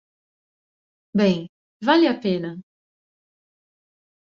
[1.21, 1.37] Bem,
[1.91, 2.51] vale a pena.